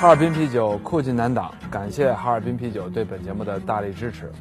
[0.00, 4.32] 哈尔滨啤酒酷劲难挡，感谢哈尔滨啤酒对本节目的大力支持。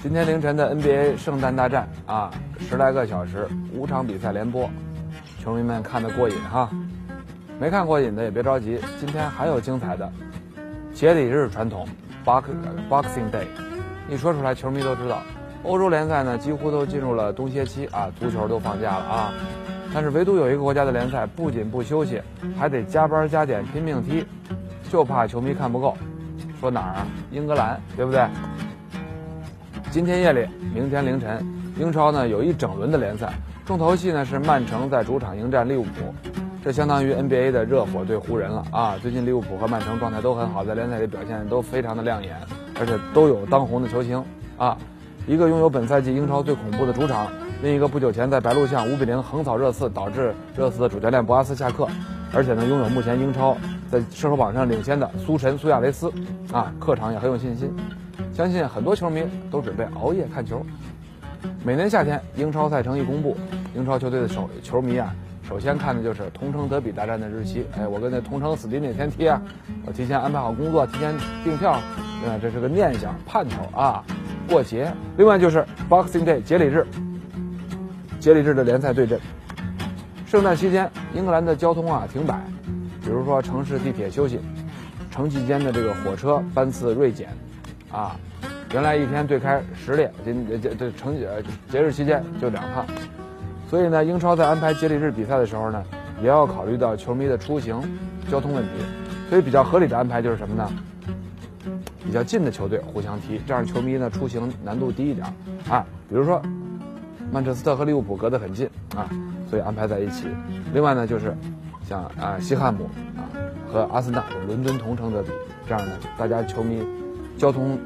[0.00, 2.30] 今天凌晨的 NBA 圣诞大战啊，
[2.60, 4.70] 十来个小时，五场比赛连播，
[5.42, 6.70] 球迷们看得过瘾哈。
[7.58, 10.08] 没看过瘾的也别着急，今天还有精彩的。
[10.92, 11.84] 节礼日传统
[12.24, 12.44] ，Box
[12.88, 13.48] Boxing Day，
[14.08, 15.20] 一说出来球迷都知道。
[15.64, 19.32] 欧洲联赛呢几乎都进入了冬歇期啊，足球都放假了啊。
[19.94, 22.20] 但是唯独有一个国家的联赛不仅不休息，
[22.58, 24.26] 还得加班加点拼命踢，
[24.90, 25.96] 就怕球迷看不够。
[26.60, 27.06] 说哪儿啊？
[27.30, 28.26] 英格兰，对不对？
[29.92, 31.46] 今天夜里，明天凌晨，
[31.78, 33.32] 英超呢有一整轮的联赛，
[33.64, 36.12] 重头戏呢是曼城在主场迎战利物浦，
[36.64, 38.96] 这相当于 NBA 的热火对湖人了啊！
[39.00, 42.34] 最近利物浦和曼城状态都很好，在联赛里表现都非常的亮眼，
[42.80, 44.24] 而且都有当红的球星
[44.56, 44.76] 啊。
[45.28, 47.28] 一个拥有本赛季英超最恐怖的主场。
[47.62, 51.88] 另一个不久前在白鹿巷五比零横扫热刺，导致热刺的主教练博阿斯下课，
[52.32, 53.56] 而且呢拥有目前英超
[53.90, 56.12] 在射手榜上领先的苏神苏亚雷斯，
[56.52, 57.74] 啊，客场也很有信心，
[58.34, 60.64] 相信很多球迷都准备熬夜看球。
[61.64, 63.34] 每年夏天英超赛程一公布，
[63.74, 65.14] 英超球队的首球迷啊，
[65.48, 67.66] 首先看的就是同城德比大战的日期。
[67.78, 69.40] 哎，我跟那同城死敌哪天踢啊？
[69.86, 74.04] 我提前安排好工作，提前订票，啊，这是个念想盼头啊。
[74.46, 76.86] 过节，另外就是 Boxing Day 节礼日。
[78.24, 79.20] 节礼日的联赛对阵，
[80.24, 82.42] 圣诞期间英格兰的交通啊停摆，
[83.02, 84.40] 比如说城市地铁休息，
[85.10, 87.28] 城际间的这个火车班次锐减，
[87.92, 88.16] 啊，
[88.72, 91.28] 原来一天对开十列，今这这城节
[91.68, 92.86] 节日期间就两趟，
[93.68, 95.84] 所以呢，英超在安排节礼日比赛的时候呢，
[96.22, 97.78] 也要考虑到球迷的出行
[98.30, 98.70] 交通问题，
[99.28, 100.72] 所以比较合理的安排就是什么呢？
[102.02, 105.26] 比较近的球队互相踢，这样球迷呢出行难度低一点
[105.68, 106.40] 啊，比如说。
[107.34, 109.10] 曼彻斯特和利物浦隔得很近啊，
[109.50, 110.28] 所以安排在一起。
[110.72, 111.36] 另外呢，就是
[111.84, 112.84] 像啊西汉姆
[113.16, 113.26] 啊
[113.66, 115.30] 和阿森纳伦敦同城德比，
[115.66, 116.80] 这样呢大家球迷
[117.36, 117.76] 交通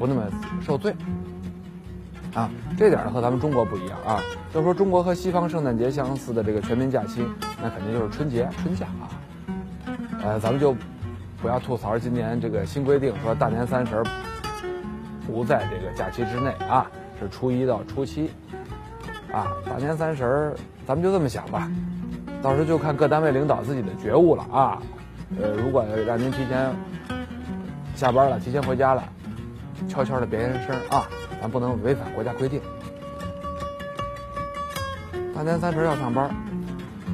[0.00, 0.24] 不那么
[0.60, 0.92] 受罪
[2.34, 2.50] 啊。
[2.76, 4.20] 这点呢和咱们中国不一样啊。
[4.52, 7.24] 要说中国和西方圣诞节相似的这个全民假期，
[7.62, 9.06] 那肯定就是春节春假啊。
[10.24, 10.74] 呃，咱们就
[11.40, 14.02] 不要吐槽今年这个新规定，说大年三十
[15.24, 18.32] 不在这个假期之内啊，是初一到初七。
[19.32, 20.54] 啊，大年三十儿，
[20.86, 21.70] 咱们就这么想吧，
[22.42, 24.82] 到时候就看各单位领导自己的觉悟了啊。
[25.38, 26.74] 呃，如果让您提前
[27.94, 29.04] 下班了，提前回家了，
[29.86, 31.06] 悄悄的别人声啊，
[31.42, 32.60] 咱不能违反国家规定。
[35.34, 36.34] 大年三十要上班，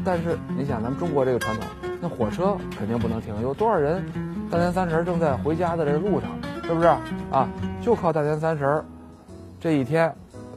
[0.04, 1.66] 但是你想，咱们中国这个传统，
[2.00, 4.04] 那火车肯定不能停，有多少人
[4.50, 6.30] 大年三十正在回家的这路上，
[6.62, 6.86] 是不是
[7.32, 7.48] 啊？
[7.82, 8.82] 就靠大年三十
[9.58, 10.14] 这一天。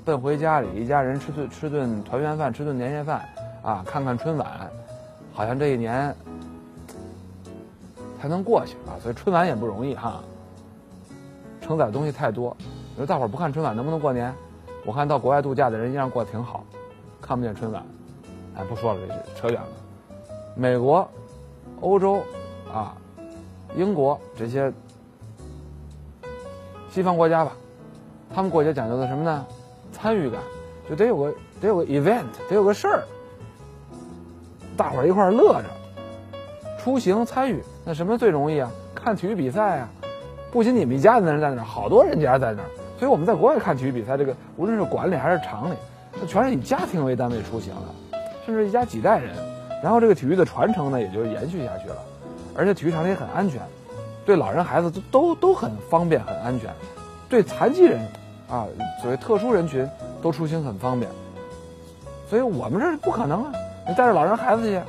[0.07, 3.27] 奔回家里，一家人吃顿吃顿团圆饭，吃顿年夜饭，
[3.61, 4.71] 啊，看看春晚，
[5.33, 6.15] 好像这一年
[8.17, 8.95] 才能过去啊。
[9.03, 10.23] 所以春晚也不容易哈，
[11.59, 12.55] 承载的东西太多。
[12.91, 14.33] 你说大伙儿不看春晚能不能过年？
[14.85, 16.63] 我看到国外度假的人依然过得挺好，
[17.21, 17.83] 看不见春晚。
[18.55, 19.67] 哎，不说了，这扯远了。
[20.55, 21.05] 美国、
[21.81, 22.23] 欧洲
[22.73, 22.95] 啊、
[23.75, 24.71] 英国这些
[26.89, 27.51] 西方国家吧，
[28.33, 29.45] 他们过节讲究的什么呢？
[29.99, 30.39] 参与感，
[30.87, 33.03] 就得有个得有个 event，得有个事儿，
[34.77, 35.63] 大伙儿一块儿乐着，
[36.79, 38.69] 出行参与，那什么最容易啊？
[38.93, 39.89] 看体育比赛啊！
[40.51, 42.69] 不仅你们一家子人在那儿，好多人家在那儿，
[42.99, 45.75] 所以我们在国外看体育比赛，这个无论是馆里还是厂里，
[46.19, 49.35] 那全是以家庭为单位出行的，甚至一家几代人，
[49.81, 51.97] 然后这个体育的传承呢，也就延续下去了，
[52.55, 53.61] 而且体育场里也很安全，
[54.25, 56.69] 对老人孩子都都都很方便很安全，
[57.27, 57.99] 对残疾人。
[58.49, 58.65] 啊，
[59.01, 59.87] 所谓特殊人群
[60.21, 61.11] 都出行很方便，
[62.29, 63.51] 所以我们这不可能啊！
[63.87, 64.81] 你带着老人孩子去，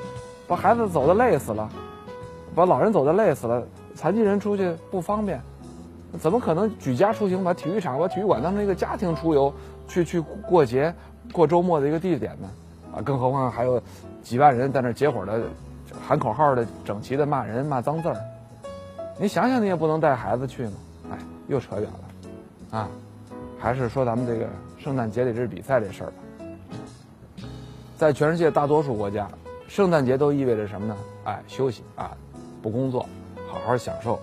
[0.46, 1.68] 把孩子走的累死了，
[2.54, 3.62] 把老人走的累死了，
[3.94, 5.40] 残疾人出去不方便，
[6.20, 9.52] 怎么可能举家出行，把体育场、把体育馆当成一个家庭出游，
[9.88, 10.94] 去去过节、
[11.32, 12.48] 过周末的一个地点呢？
[12.96, 13.82] 啊，更何况还有
[14.22, 15.42] 几万人在那结伙的
[16.06, 18.16] 喊口号的、整齐的骂人、骂脏字儿，
[19.18, 20.72] 你想想，你也不能带孩子去嘛？
[21.10, 21.18] 哎，
[21.48, 22.88] 又扯远了，啊！
[23.58, 24.46] 还是说咱们这个
[24.78, 26.14] 圣诞节礼日比赛这事儿吧。
[27.96, 29.28] 在全世界大多数国家，
[29.66, 30.96] 圣诞节都意味着什么呢？
[31.24, 32.16] 哎，休息啊，
[32.62, 33.04] 不工作，
[33.48, 34.18] 好好享受。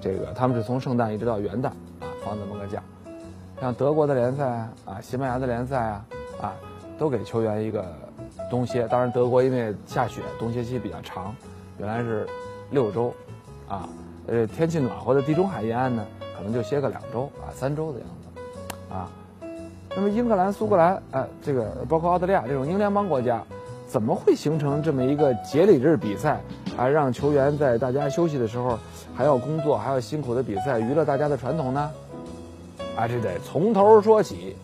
[0.00, 2.82] 这个他们是从圣诞一直到元旦啊，放这么个假。
[3.60, 4.46] 像德国的联赛
[4.84, 6.06] 啊，西班牙的联赛啊，
[6.40, 6.54] 啊，
[6.98, 7.84] 都给球员一个
[8.50, 8.86] 冬歇。
[8.86, 11.34] 当然，德国因为下雪，冬歇期比较长，
[11.78, 12.28] 原来是
[12.70, 13.12] 六周，
[13.66, 13.88] 啊，
[14.26, 16.06] 呃，天气暖和的地中海沿岸呢，
[16.36, 18.27] 可能就歇个两周啊，三周的样子，
[18.90, 19.08] 啊。
[19.96, 23.42] 那么英格兰、苏格兰，呃，这个包括澳大利亚这种英联邦国家，
[23.88, 26.40] 怎么会形成这么一个节礼日比赛
[26.76, 26.86] 啊？
[26.86, 28.78] 让球员在大家休息的时候
[29.14, 31.90] 还要工作，还要辛苦的比赛，娱乐大家的传统呢？
[32.96, 34.56] 啊，这得从头说起。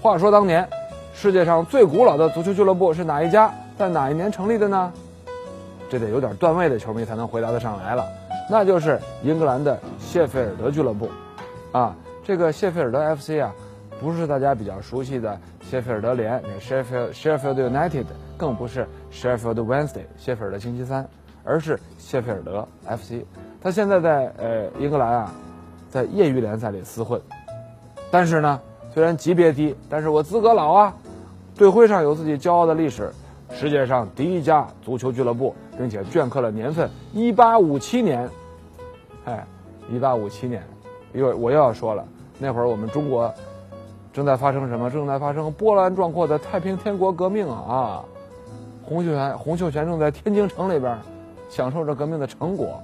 [0.00, 0.68] 话说当年，
[1.14, 3.52] 世界上最古老的足球俱乐部是哪一家？
[3.78, 4.92] 在哪一年成立的呢？
[5.88, 8.04] 这得有点段位的球迷才能回答得上来了。
[8.48, 11.10] 那就是英格兰的谢菲尔德俱乐部，
[11.72, 13.52] 啊，这个谢菲尔德 FC 啊，
[14.00, 15.38] 不是大家比较熟悉的
[15.68, 18.04] 谢菲尔德联那 （Sheffield Sheffield United），
[18.36, 21.08] 更不是 Sheffield Wednesday（ 谢菲尔德星期三），
[21.42, 23.24] 而是谢菲尔德 FC。
[23.60, 25.34] 他现在在呃英格兰啊，
[25.90, 27.20] 在业余联赛里厮混，
[28.12, 28.60] 但是呢，
[28.94, 30.94] 虽然级别低，但是我资格老啊，
[31.56, 33.10] 队徽上有自己骄傲的历史。
[33.58, 38.28] 世界上第一家足球俱乐部，并且镌刻了年份，一八五七年。
[39.24, 39.46] 哎，
[39.90, 40.62] 一八五七年，
[41.14, 42.04] 又我又要说了，
[42.38, 43.32] 那会儿我们中国
[44.12, 44.90] 正在发生什么？
[44.90, 47.56] 正在发生波澜壮阔的太平天国革命啊！
[47.66, 48.04] 啊，
[48.82, 50.94] 洪秀全，洪秀全正在天津城里边
[51.48, 52.78] 享受着革命的成果。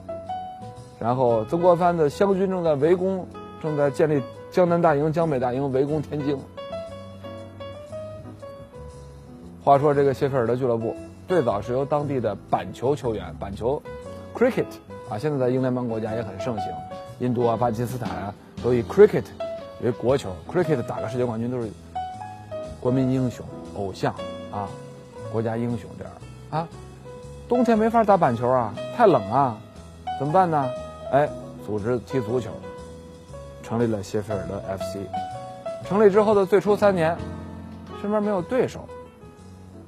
[0.98, 3.26] 然后曾国藩的湘军正在围攻，
[3.62, 6.34] 正在建立江南大营、江北大营，围攻天津。
[9.64, 10.97] 话说这个谢菲尔德俱乐部
[11.29, 13.81] 最早是由当地的板球球员，板球
[14.35, 14.67] ，cricket
[15.09, 16.67] 啊，现在在英联邦国家也很盛行，
[17.20, 19.23] 印度啊、巴基斯坦啊都以 cricket
[19.81, 21.70] 为国球，cricket 打个世界冠军都是
[22.81, 24.12] 国民英雄、偶像
[24.50, 24.69] 啊，
[25.31, 26.12] 国家英雄这样
[26.50, 26.69] 啊。
[27.49, 29.56] 冬天没法打板球啊，太冷啊，
[30.19, 30.69] 怎么办呢？
[31.12, 31.29] 哎，
[31.64, 32.50] 组织踢足球，
[33.62, 34.99] 成立了谢菲尔德 FC。
[35.87, 37.17] 成立之后的最初三年，
[38.00, 38.88] 身边没有对手。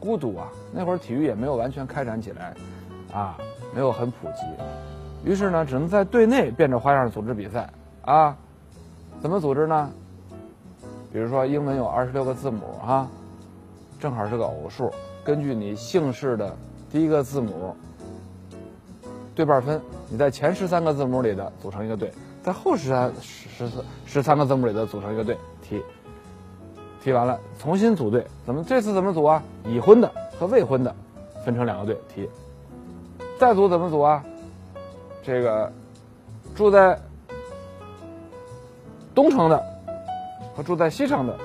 [0.05, 0.49] 孤独啊！
[0.71, 2.55] 那会儿体育也没有完全开展起来，
[3.11, 3.39] 啊，
[3.75, 4.43] 没有很普及，
[5.25, 7.67] 于是呢，只能在队内变着花样组织比赛
[8.03, 8.37] 啊。
[9.23, 9.91] 怎么组织呢？
[11.11, 13.09] 比如说英文有二十六个字母啊，
[13.99, 14.93] 正好是个偶数，
[15.25, 16.55] 根据你姓氏的
[16.91, 17.75] 第一个字母
[19.35, 19.81] 对半分，
[20.11, 22.13] 你在前十三个字母里的组成一个队，
[22.43, 25.83] 在后十三十四十三个字母里的组成一个队踢。
[27.05, 28.27] 踢完了，重新组队。
[28.47, 29.43] 怎么这次怎么组啊？
[29.67, 30.11] 已婚的
[30.41, 30.97] 和未婚的
[31.45, 32.27] 分成两个队踢。
[33.39, 34.25] 再组怎么组啊？
[35.23, 35.71] 这个
[36.57, 36.99] 住在
[39.15, 39.63] 东城的
[40.57, 41.37] 和住在西城的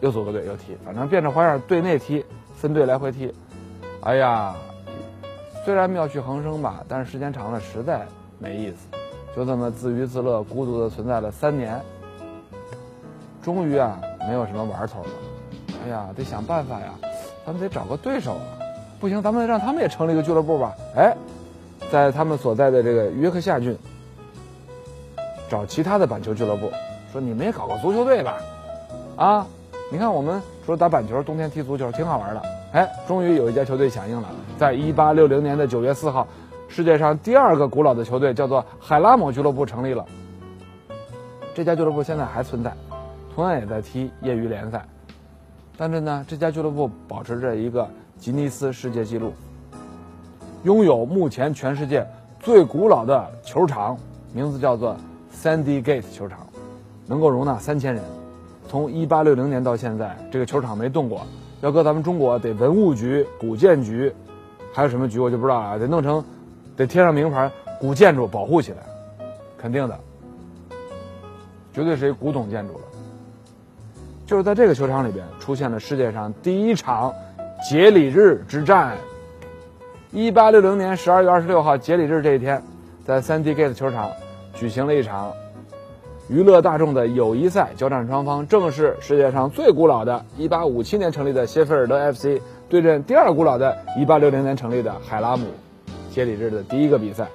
[0.00, 0.74] 又组个队又踢。
[0.86, 2.24] 反正变着花样，队内踢，
[2.56, 3.30] 分队来回踢。
[4.00, 4.56] 哎呀，
[5.66, 8.06] 虽然妙趣横生吧，但是时间长了实在
[8.38, 8.88] 没意思。
[9.36, 11.78] 就这么自娱自乐、孤独的存在了三年。
[13.42, 14.00] 终于啊。
[14.28, 15.08] 没有什么玩头了，
[15.82, 16.92] 哎呀，得想办法呀，
[17.46, 18.44] 咱们得找个对手啊！
[19.00, 20.74] 不行，咱们让他们也成立一个俱乐部吧。
[20.94, 21.16] 哎，
[21.90, 23.74] 在他们所在的这个约克夏郡，
[25.48, 26.70] 找其他的板球俱乐部，
[27.10, 28.36] 说你们也搞个足球队吧。
[29.16, 29.46] 啊，
[29.90, 32.42] 你看我们除了打板球，冬天踢足球挺好玩的。
[32.72, 36.28] 哎，终于有一家球队响应了，在一八六零年的九月四号，
[36.68, 40.04] 世界上第二个古老的球队叫做海拉姆俱乐部成立了。
[41.54, 42.70] 这家俱乐部现在还存在。
[43.38, 44.84] 同样也在踢业余联赛，
[45.76, 49.32] 但是呢，这家俱乐部保持着一个吉尼斯世界纪录，
[50.64, 52.04] 拥有目前全世界
[52.40, 53.96] 最古老的球场，
[54.32, 54.96] 名字叫做
[55.32, 56.48] Sandy Gate 球场，
[57.06, 58.02] 能够容纳三千人。
[58.66, 61.24] 从一八六零年到现在，这个球场没动过。
[61.60, 64.12] 要搁咱们中国，得文物局、古建局，
[64.72, 66.24] 还有什么局我就不知道了，得弄成，
[66.76, 68.78] 得贴上名牌，古建筑保护起来，
[69.56, 69.96] 肯定的，
[71.72, 72.80] 绝对是一古董建筑了。
[74.28, 77.14] 就是在这个球场里边出现了世界上第一场
[77.66, 78.94] 节礼日之战。
[80.12, 82.62] 一八六零年十二月二十六号节礼日这一天，
[83.06, 84.10] 在三 dgate 球场
[84.52, 85.32] 举行了一场
[86.28, 95.46] 娱乐大众的友谊赛，交战双方正是世界上最古老的一八五七年成立的谢菲尔德 FC 对阵第二古老的一八六零年成立的海拉姆。
[96.10, 97.26] 节礼日的第一个比赛，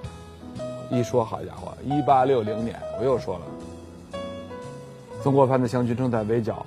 [0.92, 4.20] 一说好家伙，一八六零年，我又说了，
[5.24, 6.64] 曾国藩的湘军正在围剿。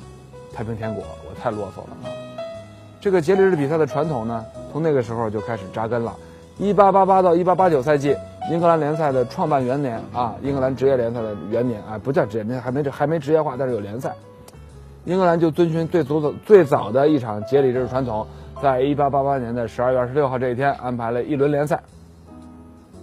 [0.56, 2.08] 太平天国，我太啰嗦了啊！
[2.98, 6.16] 这个节礼日比赛的传统呢，从那个时候就开始扎根了。
[6.56, 8.16] 一八八八到一八八九赛季，
[8.50, 14.14] 英格兰联赛的创办元年啊，英格兰职业联赛的元年啊，不叫职业联赛，还没还没职业化，但是有联赛。
[15.04, 18.26] 英格兰就遵循最早的最早的一场节礼日传统，
[18.62, 21.78] 在一八八八年的十二月二十六号这一天安排了一轮联赛。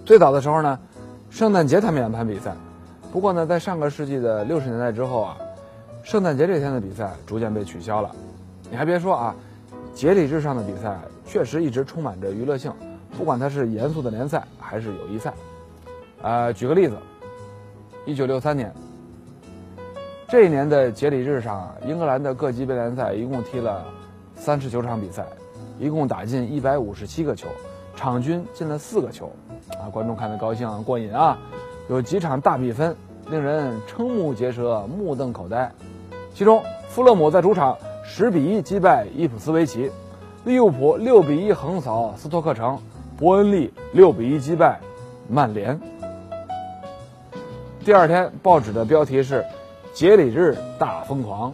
[0.04, 0.80] 最早的时候呢，
[1.30, 2.52] 圣诞节他们也安排比赛，
[3.12, 5.38] 不过呢，在上个世纪的六十年代之后啊，
[6.04, 8.14] 圣诞节这天的比赛逐渐被取消了。
[8.70, 9.36] 你还别说啊，
[9.94, 12.72] 节礼日上的比赛确实一直充满着娱乐性，
[13.18, 15.34] 不管它是严肃的联赛还是友谊赛。
[16.22, 16.98] 呃，举个例子，
[18.06, 18.72] 一九六三年。
[20.28, 23.86] 这一年的节礼日上，英格兰的各级别联赛一共踢了
[24.36, 25.26] 三十九场比赛，
[25.80, 27.48] 一共打进一百五十七个球，
[27.96, 29.32] 场均进了四个球，
[29.80, 31.38] 啊，观众看得高兴过瘾啊！
[31.88, 32.96] 有几场大比分，
[33.30, 35.72] 令人瞠目结舌、目瞪口呆。
[36.34, 39.92] 其中，富勒姆在主场十比一击败伊普斯维奇，
[40.44, 42.80] 利物浦六比一横扫斯托克城，
[43.18, 44.80] 伯恩利六比一击败
[45.28, 45.80] 曼联。
[47.86, 49.46] 第二天，报纸的标题是。
[49.94, 51.54] 杰里日大疯狂，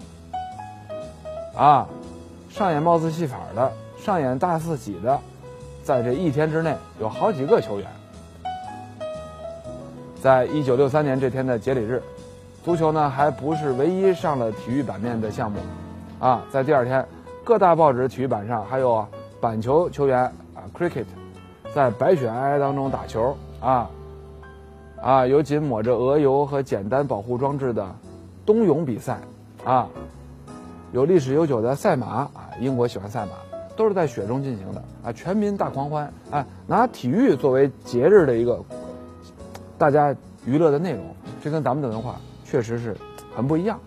[1.53, 1.85] 啊，
[2.49, 5.19] 上演帽子戏法的，上演大四喜的，
[5.83, 7.87] 在这一天之内有好几个球员。
[10.21, 12.01] 在一九六三年这天的节礼日，
[12.63, 15.59] 足球呢还不是唯一上了体育版面的项目，
[16.19, 17.05] 啊，在第二天，
[17.43, 19.05] 各大报纸体育版上还有
[19.39, 20.19] 板球球员
[20.53, 21.05] 啊，cricket，
[21.73, 23.89] 在白雪皑皑当中打球，啊，
[25.01, 27.87] 啊，有仅抹着鹅油和简单保护装置的。
[28.45, 29.19] 冬泳比赛，
[29.63, 29.87] 啊，
[30.91, 33.31] 有历史悠久的赛马啊，英国喜欢赛马，
[33.75, 38.59] 都是在雪中进行的啊，全民大狂欢啊，拿体育作为节日的一个
[39.77, 41.03] 大家娱乐的内容，
[41.43, 42.15] 这跟咱们的文化
[42.49, 42.95] 确实是
[43.35, 43.79] 很不一样。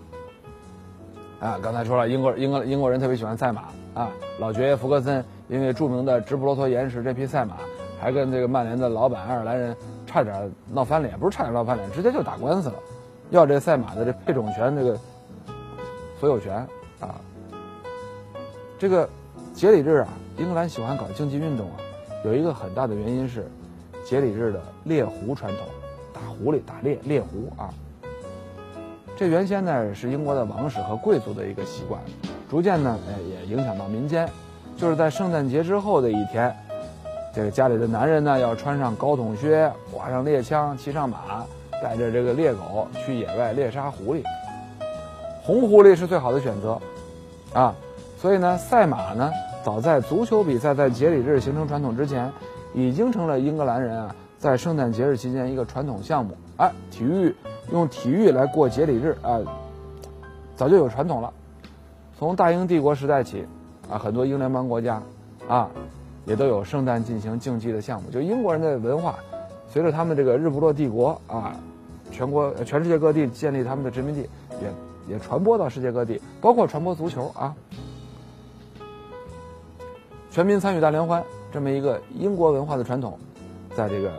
[1.41, 3.65] 啊，刚才说了，英国英国英国人特别喜欢赛马
[3.95, 7.57] 啊，老爵爷福格森因为著名的直布罗陀岩石这匹赛马，
[8.01, 9.77] 还跟这个曼联的老板爱尔兰人
[10.07, 12.75] 差点闹翻脸，不是差点闹翻脸，直接就打官司了。
[13.31, 14.97] 要这赛马的这配种权，这个
[16.21, 16.55] 所有权
[17.01, 17.21] 啊，
[18.79, 19.09] 这个
[19.53, 21.77] 节礼日啊，英格兰喜欢搞竞技运动啊，
[22.25, 23.51] 有一个很大的原因是
[24.05, 25.67] 节礼日的猎狐传统，
[26.13, 27.69] 打狐狸、打猎、猎狐啊。
[29.17, 32.01] 这原先呢是英国的王室和贵族的一个习惯，
[32.51, 34.29] 逐渐呢，哎，也影响到民间。
[34.77, 36.55] 就是在圣诞节之后的一天，
[37.35, 41.45] 这个家里的男人呢要穿上高筒靴，挂上猎枪，骑上马。
[41.83, 44.23] 带着这个猎狗去野外猎杀狐狸，
[45.43, 46.79] 红狐狸是最好的选择，
[47.53, 47.75] 啊，
[48.17, 49.29] 所以呢，赛马呢，
[49.65, 52.31] 早在足球比赛在节礼日形成传统之前，
[52.73, 56.37] 已经成了英格兰人啊在圣诞节日期间一个传统项目。
[56.59, 57.35] 哎，体育
[57.71, 59.39] 用体育来过节礼日啊，
[60.57, 61.33] 早就有传统了。
[62.19, 63.47] 从大英帝国时代起，
[63.91, 65.03] 啊，很多英联邦国家，
[65.49, 65.71] 啊，
[66.25, 68.11] 也都有圣诞进行竞技的项目。
[68.11, 69.17] 就英国人的文化，
[69.69, 71.55] 随着他们这个日不落帝国啊。
[72.11, 74.29] 全国、全世界各地建立他们的殖民地，
[74.61, 77.55] 也也传播到世界各地，包括传播足球啊。
[80.31, 83.19] 全民参与大联欢这么一个英国文化的传统，
[83.75, 84.13] 在这个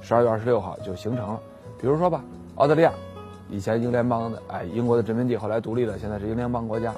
[0.00, 1.40] 十二月二十六号就形成了。
[1.80, 2.22] 比如说吧，
[2.60, 2.92] 澳大利亚
[3.48, 6.92] 以前英联邦的哎，英国的殖民地，后来独立了，现在是英联邦国家。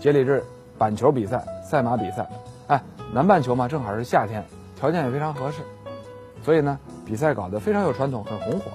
[0.00, 0.42] 杰里日
[0.76, 2.28] 板球比赛、赛马比赛，
[2.66, 2.82] 哎，
[3.14, 4.44] 南半球嘛，正好是夏天，
[4.76, 5.58] 条件也非常合适，
[6.42, 8.72] 所以呢，比赛搞得非常有传统，很红火。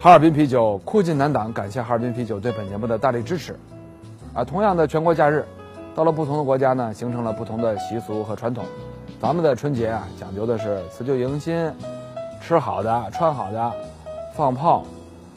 [0.00, 3.54] 哈尔滨啤酒酷劲难挡，感谢哈尔滨啤酒对本节目的大力支持。
[4.32, 5.44] 啊，同样的全国假日，
[5.94, 8.64] 到了不同的国家呢，形成了不同的习俗和传统。
[9.20, 11.72] 咱们的春节啊，讲究的是辞旧迎新，
[12.40, 13.72] 吃好的，穿好的，
[14.34, 14.84] 放炮，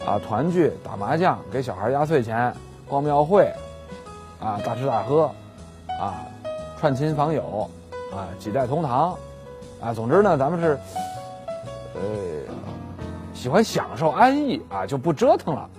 [0.06, 2.54] 啊，团聚，打麻将，给小孩压岁钱，
[2.88, 3.54] 逛庙会，
[4.40, 5.30] 啊，大吃大喝，
[6.00, 6.26] 啊。
[6.80, 7.68] 串亲访友，
[8.14, 9.18] 啊，几代同堂，
[9.82, 10.78] 啊，总之呢，咱们是，
[11.96, 12.02] 呃，
[13.34, 15.70] 喜欢享受安逸啊，就不折腾了，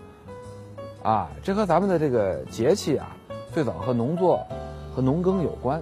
[1.04, 3.14] 啊，这和咱们的这个节气啊，
[3.54, 4.44] 最早和农作
[4.98, 5.80] 和农耕有关。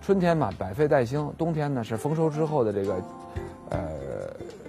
[0.00, 2.94] 春天嘛，百废待兴；冬天呢，是丰收之后的这个，
[3.68, 3.78] 呃，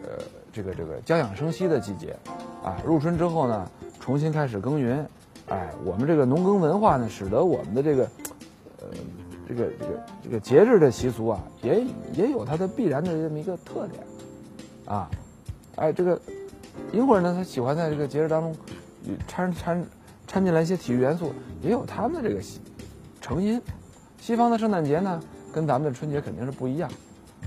[0.03, 2.13] 呃，这个这个将养生息的季节，
[2.61, 3.71] 啊，入春之后呢，
[4.01, 5.07] 重新开始耕耘，
[5.47, 8.03] 哎，我们这个农耕文化呢，使得我们的这个。
[8.81, 8.88] 呃，
[9.47, 14.03] 这个这个这个节日的习俗啊，也也有它的必然的这么一个特点，
[14.85, 15.09] 啊，
[15.77, 16.19] 哎，这个
[16.91, 18.53] 英国人呢，他喜欢在这个节日当中
[19.25, 19.85] 掺掺
[20.27, 22.59] 掺进来一些体育元素，也有他们的这个习
[23.31, 23.61] 成因。
[24.19, 25.21] 西方的圣诞节呢，
[25.53, 26.91] 跟咱们的春节肯定是不一样，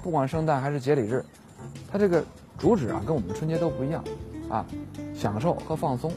[0.03, 1.23] 不管圣诞还是节礼日，
[1.93, 2.25] 它这个
[2.57, 4.03] 主旨啊，跟我们春节都不一样，
[4.49, 4.65] 啊，
[5.15, 6.11] 享受和放松，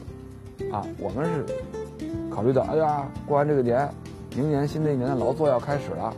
[0.72, 1.44] 啊，我们是。
[2.30, 3.88] 考虑到，哎呀，过完这个年，
[4.36, 6.14] 明年新的一年的劳作要开始了，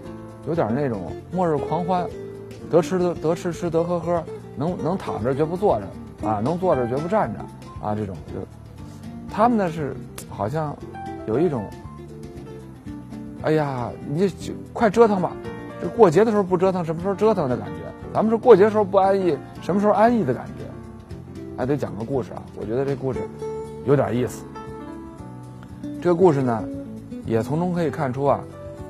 [0.46, 2.06] 有点那种末日狂欢，
[2.70, 4.22] 得吃得得吃吃得喝喝，
[4.54, 7.40] 能能躺着绝不坐着啊，能坐着绝不站着
[7.82, 8.46] 啊，这种就
[9.34, 9.96] 他们呢是
[10.28, 10.76] 好像
[11.26, 11.64] 有一种，
[13.42, 15.32] 哎呀，你就快折腾吧，
[15.80, 17.72] 这过节的时候不折腾，什么时候折腾的感觉？
[18.12, 20.64] 咱们是过节的时候不安逸，什么时候安逸的感觉？
[21.56, 23.20] 还得讲个故事啊，我觉得这故事
[23.84, 24.44] 有点意思。
[26.02, 26.64] 这个故事呢，
[27.24, 28.40] 也从中可以看出啊，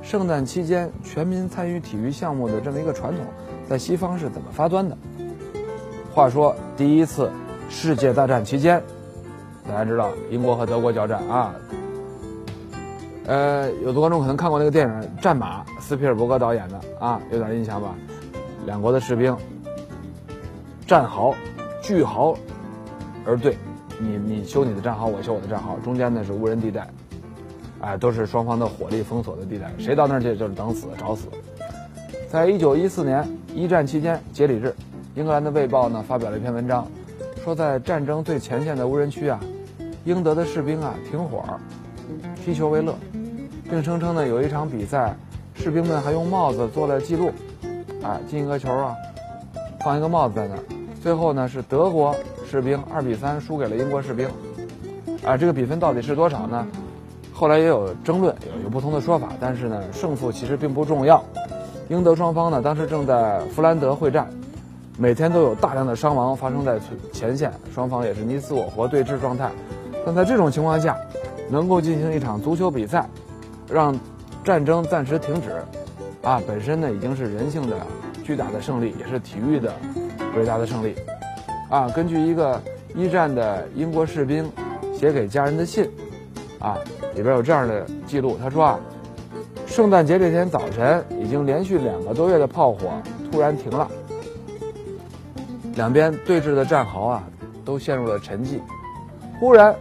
[0.02, 3.24] 圣诞期间全民参与体育项目的这么一个传统，
[3.68, 4.96] 在西方是怎么发端的。
[6.14, 7.30] 话说第一次
[7.68, 8.82] 世界大战期间，
[9.68, 11.54] 大家知道英国和德国交战啊，
[13.30, 17.94] 呃，有的观众可能看过那个电影《战马》，斯皮尔伯格导演的啊，有点印象吧？
[18.66, 19.36] 两国的士兵
[20.84, 21.32] 战壕
[21.80, 22.36] 巨壕。
[23.24, 23.56] 而对，
[24.00, 26.88] 你你修你的战壕，我修我的战壕，中间呢是无人地带，
[27.80, 31.28] 哎，都是双方的火力封锁的地带，谁到那儿去就是等死找死。
[32.28, 34.74] 在一九一四年一战期间，节礼日，
[35.14, 36.84] 英格兰的《卫报》呢发表了一篇文章，
[37.44, 39.38] 说在战争最前线的无人区啊，
[40.04, 41.44] 英德的士兵啊停火，
[42.44, 42.92] 踢球为乐，
[43.70, 45.14] 并声称呢有一场比赛，
[45.54, 47.30] 士兵们还用帽子做了记录，
[48.02, 48.96] 哎，进一个球啊，
[49.84, 50.58] 放一个帽子在那儿，
[51.00, 52.14] 最后呢是德国。
[52.50, 54.28] 士兵二比三输给了英国士兵，
[55.24, 56.66] 啊，这个比分到底是多少呢？
[57.32, 59.28] 后来也有争论，有有不同的说法。
[59.38, 61.22] 但是呢，胜负其实并不重要。
[61.88, 64.28] 英德双方呢，当时正在弗兰德会战，
[64.98, 66.80] 每天都有大量的伤亡发生在
[67.12, 69.48] 前线，双方也是你死我活对峙状态。
[70.04, 70.98] 但在这种情况下，
[71.48, 73.08] 能够进行一场足球比赛，
[73.72, 73.98] 让
[74.44, 75.62] 战争暂时停止，
[76.22, 77.76] 啊，本身呢已经是人性的
[78.24, 79.72] 巨大的胜利，也是体育的
[80.36, 80.94] 伟大的胜利。
[81.68, 82.60] 啊，根据一个
[82.94, 84.50] 一战的英国士兵
[84.92, 85.88] 写给家人的信，
[86.58, 86.76] 啊，
[87.14, 88.36] 里边有这样的记录。
[88.42, 88.80] 他说啊，
[89.66, 92.90] 圣诞节这天早晨，已经连续两个多月的炮火
[93.30, 93.88] 突然停了，
[95.76, 97.24] 两边对峙的战壕啊，
[97.64, 98.58] 都陷入了沉寂。
[99.38, 99.74] 忽然，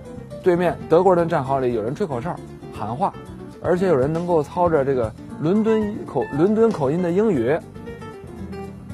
[0.44, 2.36] 对面德国人的战壕里有人吹口哨、
[2.72, 3.12] 喊话，
[3.62, 7.58] 而且有人能够操着这个伦敦口伦敦口音的英语，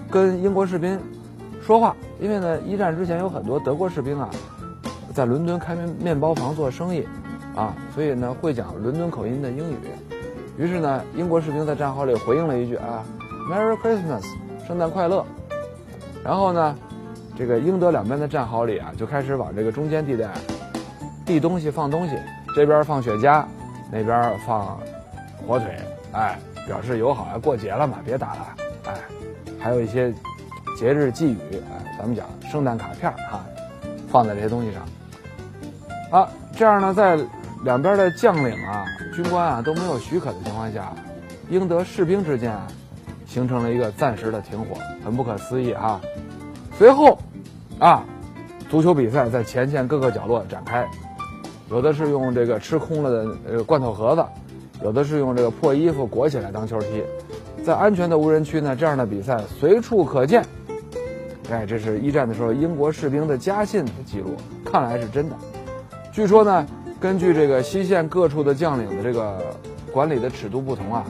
[0.09, 0.99] 跟英国士兵
[1.61, 1.95] 说话。
[2.19, 4.29] 因为呢，一战之前有很多德国士兵啊，
[5.13, 7.05] 在伦敦开面面包房做生意，
[7.55, 9.75] 啊，所以呢会讲伦敦口音的英语。
[10.57, 13.03] 于是呢，英国士兵在战壕里回应了一句啊
[13.51, 14.23] ，“Merry Christmas，
[14.65, 15.25] 圣诞快乐。”
[16.23, 16.75] 然后呢，
[17.37, 20.29] 这个英德两边的战壕里啊，就开始往这个中间地带
[21.25, 22.15] 递东西、放东西，
[22.55, 23.43] 这边放雪茄，
[23.91, 24.79] 那边放
[25.47, 25.77] 火腿，
[26.11, 28.47] 哎，表示友好，过节了嘛，别打了，
[28.85, 28.93] 哎，
[29.59, 30.13] 还有一些。
[30.77, 31.37] 节日寄语，
[31.71, 33.45] 哎，咱们讲圣诞卡片哈，
[34.09, 34.83] 放在这些东西上。
[36.11, 37.17] 啊，这样呢，在
[37.63, 38.83] 两边的将领啊、
[39.15, 40.91] 军官啊都没有许可的情况下，
[41.49, 42.67] 英德士兵之间啊，
[43.25, 46.01] 形成了一个暂时的停火，很不可思议哈。
[46.77, 47.17] 随后，
[47.79, 48.03] 啊，
[48.69, 50.85] 足球比赛在前线各个角落展开，
[51.69, 54.23] 有的是用这个吃空了的呃罐头盒子，
[54.83, 57.03] 有的是用这个破衣服裹起来当球踢，
[57.63, 60.45] 在安全的无人区呢，这样的比赛随处可见。
[61.49, 65.35] 哎，这是一战的时候英国士兵的家信的记录，看来是真的。
[66.11, 66.65] 据说呢，
[66.99, 69.37] 根据这个西线各处的将领的这个
[69.91, 71.05] 管理的尺度不同啊，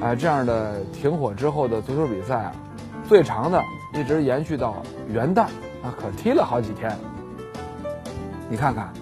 [0.00, 2.52] 哎，这样的停火之后的足球比赛啊，
[3.08, 3.62] 最长的
[3.94, 4.76] 一直延续到
[5.08, 5.42] 元旦
[5.82, 6.96] 啊，可踢了好几天。
[8.48, 8.92] 你看看，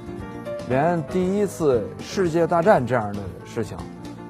[0.68, 3.76] 连第一次世界大战这样的事情，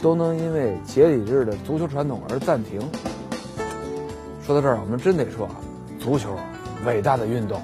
[0.03, 2.81] 都能因为节礼日的足球传统而暂停。
[4.45, 5.57] 说到这儿，我们真得说啊。
[5.99, 6.37] 足球，
[6.85, 7.61] 伟大的运动。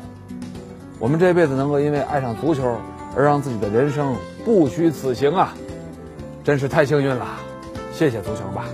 [0.99, 2.77] 我们这辈子能够因为爱上足球
[3.15, 5.55] 而让自己的人生不虚此行啊，
[6.43, 7.27] 真是太幸运了。
[7.93, 8.65] 谢谢足球吧。